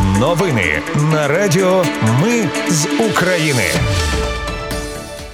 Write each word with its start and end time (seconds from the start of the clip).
Новини 0.00 0.82
на 1.12 1.28
Радіо 1.28 1.84
Ми 2.22 2.48
з 2.68 2.86
України. 3.10 3.62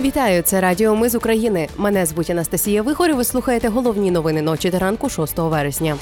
Вітаю, 0.00 0.42
це 0.42 0.60
Радіо 0.60 0.96
Ми 0.96 1.08
з 1.08 1.14
України. 1.14 1.68
Мене 1.76 2.06
звуть 2.06 2.30
Анастасія 2.30 2.82
Вихор. 2.82 3.10
і 3.10 3.12
Ви 3.12 3.24
слухаєте 3.24 3.68
головні 3.68 4.10
новини 4.10 4.42
ночі 4.42 4.70
та 4.70 4.78
ранку 4.78 5.08
6 5.08 5.38
вересня. 5.38 5.96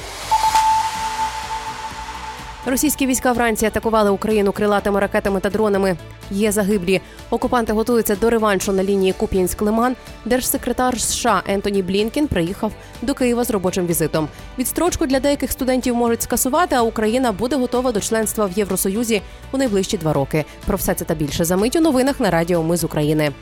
Російські 2.71 3.07
війська 3.07 3.33
вранці 3.33 3.67
атакували 3.67 4.11
Україну 4.11 4.53
крилатими 4.53 5.01
ракетами 5.01 5.41
та 5.41 5.51
дронами. 5.51 5.97
Є 6.31 6.53
загиблі. 6.53 7.01
Окупанти 7.31 7.73
готуються 7.73 8.17
до 8.17 8.31
реваншу 8.31 8.73
на 8.73 8.85
лінії 8.85 9.15
Куп'янськ-Лиман. 9.19 9.95
Держсекретар 10.25 11.01
США 11.01 11.43
Ентоні 11.47 11.83
Блінкін 11.83 12.27
приїхав 12.27 12.73
до 13.03 13.15
Києва 13.15 13.45
з 13.45 13.51
робочим 13.51 13.87
візитом. 13.87 14.29
Відстрочку 14.59 15.07
для 15.07 15.21
деяких 15.21 15.53
студентів 15.53 15.97
можуть 15.97 16.23
скасувати, 16.23 16.75
а 16.75 16.83
Україна 16.83 17.33
буде 17.33 17.57
готова 17.57 17.93
до 17.93 18.01
членства 18.01 18.47
в 18.47 18.53
Євросоюзі 18.53 19.23
у 19.53 19.59
найближчі 19.59 19.99
два 19.99 20.13
роки. 20.13 20.45
Про 20.67 20.77
все 20.77 20.95
це 20.95 21.05
та 21.05 21.15
більше 21.15 21.45
за 21.45 21.57
мить 21.57 21.77
у 21.77 21.81
новинах 21.81 22.21
на 22.21 22.31
Радіо 22.31 22.63
Ми 22.63 22.77
з 22.77 22.85
України. 22.85 23.33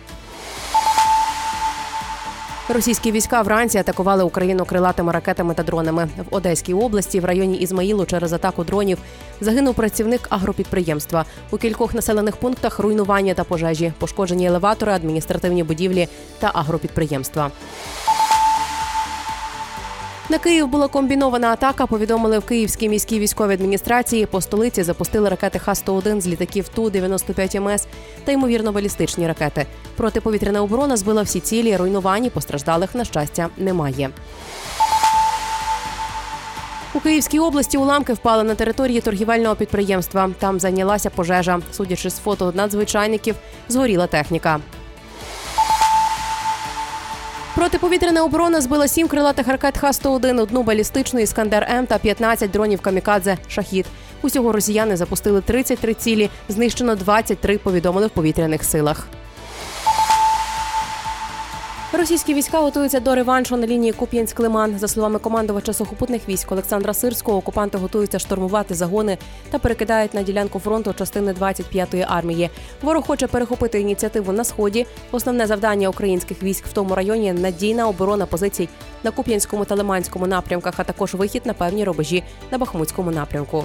Російські 2.68 3.12
війська 3.12 3.42
вранці 3.42 3.78
атакували 3.78 4.24
Україну 4.24 4.64
крилатими 4.64 5.12
ракетами 5.12 5.54
та 5.54 5.62
дронами 5.62 6.08
в 6.30 6.34
Одеській 6.34 6.74
області. 6.74 7.20
В 7.20 7.24
районі 7.24 7.56
Ізмаїлу 7.56 8.04
через 8.06 8.32
атаку 8.32 8.64
дронів 8.64 8.98
загинув 9.40 9.74
працівник 9.74 10.26
агропідприємства. 10.30 11.24
У 11.50 11.56
кількох 11.56 11.94
населених 11.94 12.36
пунктах 12.36 12.78
руйнування 12.78 13.34
та 13.34 13.44
пожежі, 13.44 13.92
пошкоджені 13.98 14.46
елеватори, 14.46 14.92
адміністративні 14.92 15.62
будівлі 15.62 16.08
та 16.38 16.50
агропідприємства. 16.54 17.50
На 20.28 20.38
Київ 20.38 20.68
була 20.68 20.88
комбінована 20.88 21.48
атака. 21.48 21.86
Повідомили 21.86 22.38
в 22.38 22.44
Київській 22.44 22.88
міській 22.88 23.18
військовій 23.18 23.54
адміністрації. 23.54 24.26
По 24.26 24.40
столиці 24.40 24.82
запустили 24.82 25.28
ракети 25.28 25.58
Х-101 25.58 26.20
з 26.20 26.26
літаків 26.26 26.68
ту 26.68 26.90
95 26.90 27.54
МС 27.54 27.86
та 28.24 28.32
ймовірно 28.32 28.72
балістичні 28.72 29.26
ракети. 29.26 29.66
Протиповітряна 29.96 30.62
оборона 30.62 30.96
збила 30.96 31.22
всі 31.22 31.40
цілі. 31.40 31.76
Руйнувань 31.76 32.30
постраждалих 32.30 32.94
на 32.94 33.04
щастя 33.04 33.48
немає. 33.56 34.10
У 36.94 37.00
Київській 37.00 37.38
області 37.38 37.78
уламки 37.78 38.12
впали 38.12 38.44
на 38.44 38.54
території 38.54 39.00
торгівельного 39.00 39.54
підприємства. 39.54 40.30
Там 40.38 40.60
зайнялася 40.60 41.10
пожежа. 41.10 41.60
Судячи 41.72 42.10
з 42.10 42.18
фото 42.18 42.52
надзвичайників, 42.56 43.34
згоріла 43.68 44.06
техніка. 44.06 44.60
Протиповітряна 47.56 48.24
оборона 48.24 48.60
збила 48.60 48.88
сім 48.88 49.08
крилатих 49.08 49.48
ракет 49.48 49.78
Х-101, 49.78 50.40
одну 50.40 50.62
балістичну 50.62 51.20
«Іскандер 51.20 51.66
М» 51.70 51.86
та 51.86 51.98
15 51.98 52.50
дронів 52.50 52.80
камікадзе 52.80 53.38
«Шахід». 53.48 53.86
Усього 54.22 54.52
росіяни 54.52 54.96
запустили 54.96 55.40
33 55.40 55.94
цілі, 55.94 56.30
знищено 56.48 56.96
23, 56.96 57.58
повідомили 57.58 58.06
в 58.06 58.10
повітряних 58.10 58.64
силах. 58.64 59.08
Російські 61.92 62.34
війська 62.34 62.58
готуються 62.58 63.00
до 63.00 63.14
реваншу 63.14 63.56
на 63.56 63.66
лінії 63.66 63.92
Куп'янськ-Лиман. 63.92 64.78
За 64.78 64.88
словами 64.88 65.18
командувача 65.18 65.72
сухопутних 65.72 66.28
військ 66.28 66.52
Олександра 66.52 66.94
Сирського, 66.94 67.38
окупанти 67.38 67.78
готуються 67.78 68.18
штурмувати 68.18 68.74
загони 68.74 69.18
та 69.50 69.58
перекидають 69.58 70.14
на 70.14 70.22
ділянку 70.22 70.58
фронту 70.58 70.92
частини 70.92 71.32
25-ї 71.32 72.06
армії. 72.08 72.50
Ворог 72.82 73.06
хоче 73.06 73.26
перехопити 73.26 73.80
ініціативу 73.80 74.32
на 74.32 74.44
сході. 74.44 74.86
Основне 75.12 75.46
завдання 75.46 75.88
українських 75.88 76.42
військ 76.42 76.66
в 76.66 76.72
тому 76.72 76.94
районі 76.94 77.32
надійна 77.32 77.88
оборона 77.88 78.26
позицій 78.26 78.68
на 79.04 79.10
Куп'янському 79.10 79.64
та 79.64 79.74
Лиманському 79.74 80.26
напрямках, 80.26 80.74
а 80.76 80.84
також 80.84 81.14
вихід 81.14 81.46
на 81.46 81.54
певні 81.54 81.84
рубежі 81.84 82.22
на 82.50 82.58
Бахмутському 82.58 83.10
напрямку. 83.10 83.64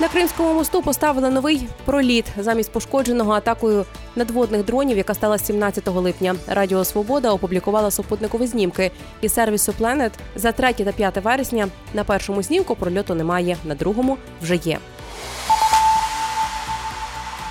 На 0.00 0.08
Кримському 0.08 0.54
мосту 0.54 0.82
поставили 0.82 1.30
новий 1.30 1.68
проліт 1.84 2.24
замість 2.38 2.72
пошкодженого 2.72 3.32
атакою 3.32 3.84
надводних 4.18 4.64
дронів, 4.64 4.96
яка 4.96 5.14
стала 5.14 5.38
17 5.38 5.88
липня. 5.88 6.34
Радіо 6.46 6.84
Свобода 6.84 7.32
опублікувала 7.32 7.90
супутникові 7.90 8.46
знімки 8.46 8.90
і 9.20 9.28
сервісу 9.28 9.74
Planet 9.80 10.10
за 10.36 10.52
3 10.52 10.72
та 10.72 10.92
5 10.92 11.16
вересня. 11.16 11.68
На 11.94 12.04
першому 12.04 12.42
знімку 12.42 12.74
прольоту 12.74 13.14
немає, 13.14 13.56
на 13.64 13.74
другому 13.74 14.18
вже 14.42 14.56
є. 14.56 14.78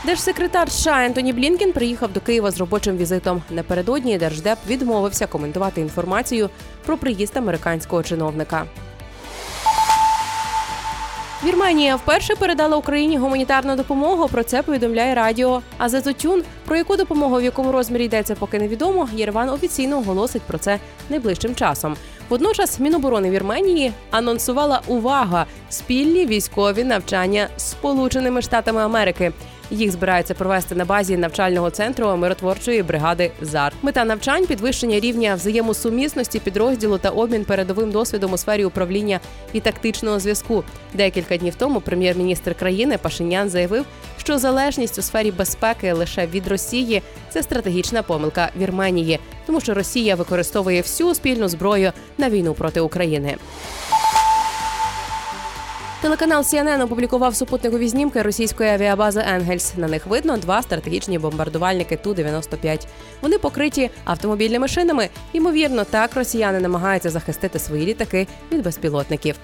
Держсекретар 0.05 0.71
США 0.71 1.05
Ентоні 1.05 1.33
Блінкен 1.33 1.73
приїхав 1.73 2.13
до 2.13 2.19
Києва 2.19 2.51
з 2.51 2.57
робочим 2.57 2.97
візитом. 2.97 3.41
Напередодні 3.49 4.17
держдеп 4.17 4.57
відмовився 4.67 5.27
коментувати 5.27 5.81
інформацію 5.81 6.49
про 6.85 6.97
приїзд 6.97 7.37
американського 7.37 8.03
чиновника. 8.03 8.65
Вірменія 11.43 11.95
вперше 11.95 12.35
передала 12.35 12.77
Україні 12.77 13.17
гуманітарну 13.17 13.75
допомогу. 13.75 14.27
Про 14.27 14.43
це 14.43 14.61
повідомляє 14.61 15.15
радіо 15.15 15.61
А 15.77 15.89
за 15.89 15.97
Азазотюн. 15.97 16.43
Про 16.65 16.75
яку 16.75 16.95
допомогу 16.97 17.37
в 17.37 17.43
якому 17.43 17.71
розмірі 17.71 18.05
йдеться, 18.05 18.35
поки 18.35 18.59
невідомо. 18.59 19.09
Єрван 19.13 19.49
офіційно 19.49 19.97
оголосить 19.97 20.41
про 20.41 20.57
це 20.57 20.79
найближчим 21.09 21.55
часом. 21.55 21.95
Водночас 22.29 22.79
Міноборони 22.79 23.29
Вірменії 23.29 23.93
анонсувала 24.11 24.81
увага 24.87 25.45
спільні 25.69 26.25
військові 26.25 26.83
навчання 26.83 27.47
з 27.57 27.69
Сполученими 27.69 28.41
Штатами 28.41 28.81
Америки. 28.81 29.31
Їх 29.71 29.91
збираються 29.91 30.33
провести 30.33 30.75
на 30.75 30.85
базі 30.85 31.17
навчального 31.17 31.69
центру 31.69 32.17
миротворчої 32.17 32.83
бригади 32.83 33.31
ЗАР. 33.41 33.73
Мета 33.81 34.05
навчань 34.05 34.45
підвищення 34.45 34.99
рівня 34.99 35.35
взаємосумісності 35.35 36.39
підрозділу 36.39 36.97
та 36.97 37.09
обмін 37.09 37.45
передовим 37.45 37.91
досвідом 37.91 38.33
у 38.33 38.37
сфері 38.37 38.65
управління 38.65 39.19
і 39.53 39.59
тактичного 39.59 40.19
зв'язку. 40.19 40.63
Декілька 40.93 41.37
днів 41.37 41.55
тому 41.55 41.81
прем'єр-міністр 41.81 42.55
країни 42.55 42.97
Пашинян 42.97 43.49
заявив, 43.49 43.85
що 44.17 44.37
залежність 44.37 44.99
у 44.99 45.01
сфері 45.01 45.31
безпеки 45.31 45.93
лише 45.93 46.27
від 46.27 46.47
Росії 46.47 47.01
це 47.29 47.43
стратегічна 47.43 48.03
помилка 48.03 48.49
Вірменії, 48.57 49.19
тому 49.45 49.61
що 49.61 49.73
Росія 49.73 50.15
використовує 50.15 50.81
всю 50.81 51.15
спільну 51.15 51.47
зброю 51.47 51.91
на 52.17 52.29
війну 52.29 52.53
проти 52.53 52.79
України. 52.79 53.37
Телеканал 56.07 56.41
CNN 56.41 56.83
опублікував 56.83 57.35
супутникові 57.35 57.87
знімки 57.87 58.21
російської 58.21 58.69
авіабази 58.69 59.23
Енгельс. 59.27 59.73
На 59.77 59.87
них 59.87 60.07
видно 60.07 60.37
два 60.37 60.61
стратегічні 60.61 61.19
бомбардувальники 61.19 61.97
ту 61.97 62.13
95 62.13 62.87
Вони 63.21 63.37
покриті 63.37 63.89
автомобільними 64.05 64.67
шинами. 64.67 65.09
Ймовірно, 65.33 65.83
так 65.83 66.15
росіяни 66.15 66.59
намагаються 66.59 67.09
захистити 67.09 67.59
свої 67.59 67.85
літаки 67.85 68.27
від 68.51 68.63
безпілотників. 68.63 69.35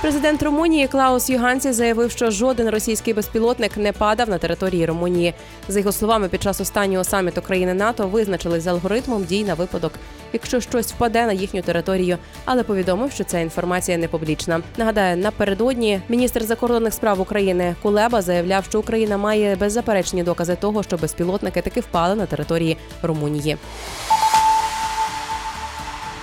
Президент 0.00 0.42
Румунії 0.42 0.88
Клаус 0.88 1.30
Югансі 1.30 1.72
заявив, 1.72 2.10
що 2.10 2.30
жоден 2.30 2.70
російський 2.70 3.14
безпілотник 3.14 3.76
не 3.76 3.92
падав 3.92 4.28
на 4.28 4.38
території 4.38 4.86
Румунії. 4.86 5.34
За 5.68 5.78
його 5.78 5.92
словами, 5.92 6.28
під 6.28 6.42
час 6.42 6.60
останнього 6.60 7.04
саміту 7.04 7.42
країни 7.42 7.74
НАТО 7.74 8.08
визначили 8.08 8.60
з 8.60 8.66
алгоритмом 8.66 9.24
дій 9.24 9.44
на 9.44 9.54
випадок, 9.54 9.92
якщо 10.32 10.60
щось 10.60 10.92
впаде 10.92 11.26
на 11.26 11.32
їхню 11.32 11.62
територію, 11.62 12.18
але 12.44 12.62
повідомив, 12.62 13.12
що 13.12 13.24
ця 13.24 13.38
інформація 13.38 13.98
не 13.98 14.08
публічна. 14.08 14.60
Нагадаю, 14.76 15.16
напередодні 15.16 16.00
міністр 16.08 16.42
закордонних 16.42 16.94
справ 16.94 17.20
України 17.20 17.74
Кулеба 17.82 18.22
заявляв, 18.22 18.64
що 18.64 18.80
Україна 18.80 19.16
має 19.16 19.56
беззаперечні 19.56 20.22
докази 20.22 20.56
того, 20.56 20.82
що 20.82 20.96
безпілотники 20.96 21.60
таки 21.60 21.80
впали 21.80 22.14
на 22.14 22.26
території 22.26 22.76
Румунії. 23.02 23.56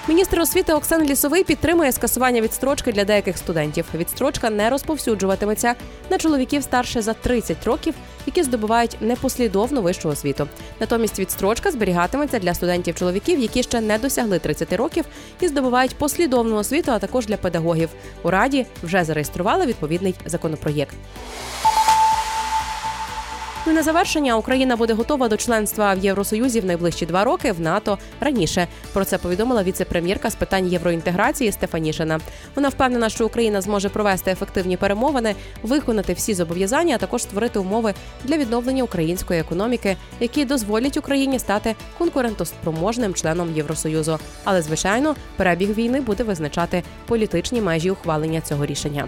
Міністр 0.08 0.40
освіти 0.40 0.74
Оксан 0.74 1.04
Лісовий 1.04 1.44
підтримує 1.44 1.92
скасування 1.92 2.42
відстрочки 2.42 2.92
для 2.92 3.06
деяких 3.06 3.38
студентів. 3.38 3.86
Відстрочка 3.94 4.50
не 4.50 4.70
розповсюджуватиметься 4.70 5.76
на 6.10 6.18
чоловіків 6.18 6.64
старше 6.64 7.02
за 7.02 7.14
30 7.14 7.64
років, 7.66 7.94
які 8.26 8.44
здобувають 8.44 8.98
непослідовну 9.02 9.82
вищу 9.82 10.10
освіту. 10.10 10.48
Натомість 10.80 11.20
відстрочка 11.20 11.72
зберігатиметься 11.72 12.40
для 12.40 12.54
студентів-чоловіків, 12.54 13.40
які 13.40 13.64
ще 13.64 13.82
не 13.82 13.98
досягли 13.98 14.40
30 14.40 14.74
років 14.74 15.06
і 15.40 15.48
здобувають 15.48 15.96
послідовну 15.96 16.56
освіту, 16.56 16.92
а 16.92 17.00
також 17.00 17.26
для 17.26 17.38
педагогів. 17.38 17.90
У 18.24 18.30
раді 18.30 18.66
вже 18.84 19.04
зареєстрували 19.04 19.66
відповідний 19.66 20.16
законопроєкт. 20.26 20.96
Ну 23.66 23.74
на 23.74 23.84
завершення 23.84 24.38
Україна 24.38 24.76
буде 24.76 24.94
готова 24.94 25.28
до 25.28 25.38
членства 25.38 25.94
в 25.94 25.98
Євросоюзі 26.00 26.60
в 26.60 26.66
найближчі 26.66 27.06
два 27.06 27.24
роки 27.24 27.52
в 27.52 27.60
НАТО 27.60 27.98
раніше. 28.20 28.68
Про 28.94 29.06
це 29.06 29.18
повідомила 29.18 29.64
віце-прем'єрка 29.64 30.30
з 30.30 30.36
питань 30.36 30.68
євроінтеграції 30.68 31.52
Стефанішина. 31.52 32.20
Вона 32.56 32.70
впевнена, 32.70 33.10
що 33.10 33.26
Україна 33.26 33.62
зможе 33.62 33.90
провести 33.90 34.32
ефективні 34.32 34.78
перемовини, 34.78 35.36
виконати 35.62 36.14
всі 36.14 36.34
зобов'язання, 36.34 36.96
а 36.96 36.98
також 36.98 37.22
створити 37.22 37.60
умови 37.60 37.94
для 38.24 38.38
відновлення 38.38 38.84
української 38.84 39.40
економіки, 39.40 39.98
які 40.20 40.46
дозволять 40.46 40.98
Україні 40.98 41.40
стати 41.40 41.76
конкурентоспроможним 41.98 43.14
членом 43.14 43.56
Євросоюзу. 43.56 44.20
Але 44.44 44.62
звичайно, 44.62 45.16
перебіг 45.38 45.74
війни 45.74 46.02
буде 46.02 46.24
визначати 46.24 46.84
політичні 47.06 47.62
межі 47.62 47.92
ухвалення 47.92 48.42
цього 48.42 48.66
рішення. 48.66 49.08